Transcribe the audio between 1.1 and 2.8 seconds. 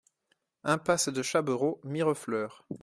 de Chaberot, Mirefleurs